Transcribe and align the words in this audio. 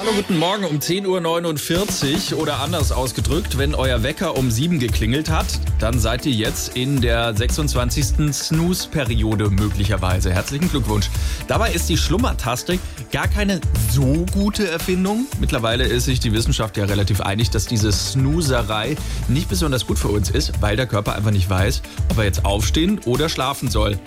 Hallo, 0.00 0.12
guten 0.16 0.38
Morgen 0.38 0.64
um 0.64 0.78
10.49 0.78 2.32
Uhr 2.32 2.40
oder 2.40 2.60
anders 2.60 2.90
ausgedrückt, 2.90 3.58
wenn 3.58 3.74
euer 3.74 4.02
Wecker 4.02 4.34
um 4.38 4.50
7 4.50 4.78
geklingelt 4.78 5.28
hat, 5.28 5.44
dann 5.78 5.98
seid 5.98 6.24
ihr 6.24 6.32
jetzt 6.32 6.74
in 6.74 7.02
der 7.02 7.36
26. 7.36 8.32
Snooze-Periode 8.32 9.50
möglicherweise. 9.50 10.32
Herzlichen 10.32 10.70
Glückwunsch. 10.70 11.10
Dabei 11.48 11.72
ist 11.72 11.90
die 11.90 11.98
Schlummertaste 11.98 12.78
gar 13.12 13.28
keine 13.28 13.60
so 13.90 14.24
gute 14.32 14.66
Erfindung. 14.68 15.26
Mittlerweile 15.38 15.84
ist 15.84 16.06
sich 16.06 16.18
die 16.18 16.32
Wissenschaft 16.32 16.78
ja 16.78 16.86
relativ 16.86 17.20
einig, 17.20 17.50
dass 17.50 17.66
diese 17.66 17.92
Snoozerei 17.92 18.96
nicht 19.28 19.50
besonders 19.50 19.86
gut 19.86 19.98
für 19.98 20.08
uns 20.08 20.30
ist, 20.30 20.62
weil 20.62 20.76
der 20.76 20.86
Körper 20.86 21.14
einfach 21.14 21.30
nicht 21.30 21.50
weiß, 21.50 21.82
ob 22.08 22.16
er 22.16 22.24
jetzt 22.24 22.46
aufstehen 22.46 23.00
oder 23.04 23.28
schlafen 23.28 23.68
soll. 23.68 23.98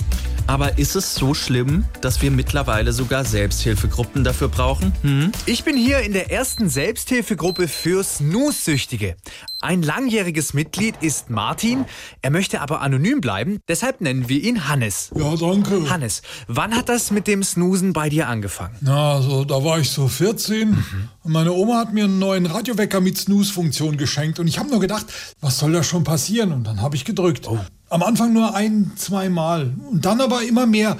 Aber 0.45 0.77
ist 0.77 0.95
es 0.95 1.15
so 1.15 1.33
schlimm, 1.33 1.85
dass 2.01 2.21
wir 2.21 2.29
mittlerweile 2.29 2.91
sogar 2.91 3.23
Selbsthilfegruppen 3.23 4.23
dafür 4.23 4.49
brauchen? 4.49 4.93
Hm? 5.01 5.31
Ich 5.45 5.63
bin 5.63 5.77
hier 5.77 5.99
in 6.01 6.11
der 6.11 6.31
ersten 6.31 6.69
Selbsthilfegruppe 6.69 7.67
für 7.69 8.03
Snooze-Süchtige. 8.03 9.15
Ein 9.61 9.81
langjähriges 9.81 10.53
Mitglied 10.53 10.95
ist 10.99 11.29
Martin. 11.29 11.85
Er 12.21 12.29
möchte 12.31 12.59
aber 12.59 12.81
anonym 12.81 13.21
bleiben, 13.21 13.59
deshalb 13.69 14.01
nennen 14.01 14.27
wir 14.27 14.43
ihn 14.43 14.67
Hannes. 14.67 15.11
Ja, 15.15 15.35
danke. 15.37 15.89
Hannes, 15.89 16.21
wann 16.47 16.75
hat 16.75 16.89
das 16.89 17.11
mit 17.11 17.27
dem 17.27 17.43
Snoosen 17.43 17.93
bei 17.93 18.09
dir 18.09 18.27
angefangen? 18.27 18.75
Na, 18.81 19.13
also 19.13 19.45
da 19.45 19.63
war 19.63 19.79
ich 19.79 19.89
so 19.89 20.09
14 20.09 20.71
mhm. 20.71 21.09
und 21.23 21.31
meine 21.31 21.53
Oma 21.53 21.77
hat 21.77 21.93
mir 21.93 22.03
einen 22.03 22.19
neuen 22.19 22.45
Radiowecker 22.45 22.99
mit 22.99 23.17
Snooze-Funktion 23.17 23.95
geschenkt 23.95 24.39
und 24.39 24.47
ich 24.47 24.59
habe 24.59 24.69
nur 24.69 24.81
gedacht, 24.81 25.05
was 25.39 25.59
soll 25.59 25.71
da 25.71 25.83
schon 25.83 26.03
passieren? 26.03 26.51
Und 26.51 26.65
dann 26.65 26.81
habe 26.81 26.97
ich 26.97 27.05
gedrückt. 27.05 27.47
Oh. 27.47 27.59
Am 27.93 28.01
Anfang 28.01 28.33
nur 28.33 28.55
ein, 28.55 28.91
zwei 28.95 29.29
Mal 29.29 29.71
und 29.91 30.03
dann 30.03 30.19
aber 30.19 30.41
immer 30.41 30.65
mehr. 30.65 30.97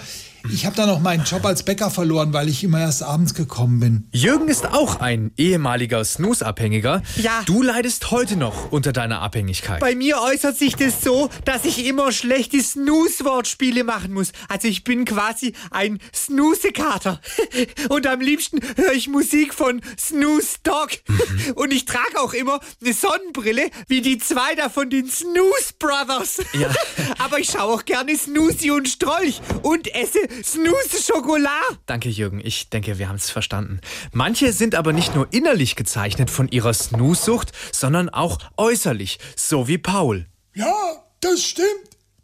Ich 0.52 0.66
habe 0.66 0.76
dann 0.76 0.90
auch 0.90 1.00
meinen 1.00 1.24
Job 1.24 1.46
als 1.46 1.64
Bäcker 1.64 1.90
verloren, 1.90 2.34
weil 2.34 2.50
ich 2.50 2.66
immer 2.66 2.82
erst 2.82 3.02
abends 3.02 3.34
gekommen 3.34 3.80
bin. 3.80 4.08
Jürgen 4.12 4.50
ist 4.50 4.66
auch 4.74 5.00
ein 5.00 5.32
ehemaliger 5.38 6.04
Snooze-Abhängiger. 6.04 7.02
Ja. 7.16 7.44
Du 7.46 7.62
leidest 7.62 8.12
heute 8.12 8.36
noch 8.36 8.72
unter 8.72 8.92
deiner 8.92 9.22
Abhängigkeit. 9.22 9.80
Bei 9.80 9.96
mir 9.96 10.20
äußert 10.22 10.58
sich 10.58 10.76
das 10.76 11.02
so, 11.02 11.30
dass 11.46 11.64
ich 11.64 11.86
immer 11.86 12.12
schlechte 12.12 12.62
Snooze-Wortspiele 12.62 13.86
machen 13.86 14.12
muss. 14.12 14.34
Also 14.50 14.68
ich 14.68 14.84
bin 14.84 15.06
quasi 15.06 15.54
ein 15.72 16.00
Snooze-Kater. 16.14 17.22
Und 17.90 18.06
am 18.06 18.20
liebsten 18.20 18.60
höre 18.76 18.94
ich 18.94 19.08
Musik 19.08 19.54
von 19.54 19.80
Snooze 19.98 20.58
Dog. 20.64 20.90
Mhm. 21.08 21.54
Und 21.56 21.72
ich 21.72 21.86
trage 21.86 22.20
auch 22.20 22.34
immer 22.34 22.60
eine 22.82 22.94
Sonnenbrille, 22.94 23.70
wie 23.88 24.02
die 24.02 24.18
zwei 24.18 24.56
da 24.56 24.68
von 24.68 24.90
den 24.90 25.10
Snooze 25.10 25.74
Brothers. 25.80 26.42
Ja. 26.60 26.70
Aber 27.20 27.40
ich 27.40 27.50
schaue 27.50 27.74
auch 27.74 27.86
gerne 27.86 28.18
Snoozy 28.18 28.72
und 28.72 28.90
Strolch 28.90 29.40
und 29.62 29.94
esse 29.96 30.20
Snooze 30.44 31.02
Schokolade. 31.04 31.78
Danke, 31.86 32.10
Jürgen. 32.10 32.42
Ich 32.44 32.70
denke, 32.70 32.98
wir 32.98 33.10
haben 33.10 33.18
es 33.18 33.30
verstanden. 33.30 33.80
Manche 34.12 34.54
sind 34.54 34.76
aber 34.76 34.94
nicht 34.94 35.16
nur 35.16 35.28
innerlich 35.32 35.76
gezeichnet 35.76 36.30
von 36.30 36.48
ihrer 36.48 36.74
Snooze-Sucht, 36.74 37.52
sondern 37.72 38.10
auch 38.10 38.40
äußerlich, 38.58 39.20
so 39.36 39.68
wie 39.68 39.78
Paul. 39.78 40.28
Ja, 40.56 40.74
das 41.22 41.44
stimmt. 41.44 41.68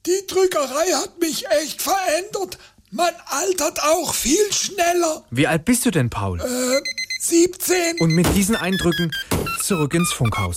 Die 0.06 0.26
Drückerei 0.28 0.94
hat 0.94 1.20
mich 1.20 1.46
echt 1.62 1.82
verändert. 1.82 2.58
Man 2.92 3.14
altert 3.28 3.84
auch 3.84 4.14
viel 4.14 4.52
schneller. 4.52 5.24
Wie 5.30 5.46
alt 5.46 5.66
bist 5.66 5.86
du 5.86 5.92
denn, 5.92 6.10
Paul? 6.10 6.40
Äh, 6.40 6.82
17. 7.22 8.00
Und 8.00 8.12
mit 8.12 8.34
diesen 8.36 8.56
Eindrücken 8.56 9.12
zurück 9.62 9.94
ins 9.94 10.12
Funkhaus. 10.12 10.56